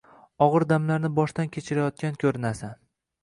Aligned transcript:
Og‘ir 0.43 0.63
damlarni 0.71 1.11
boshdan 1.19 1.51
kechirayotgan 1.57 2.17
ko‘rinasan. 2.25 2.73